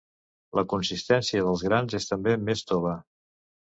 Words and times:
La 0.59 0.63
consistència 0.71 1.43
dels 1.49 1.65
grans 1.67 1.99
és 1.99 2.11
també 2.13 2.35
més 2.49 2.65
tova. 2.73 2.95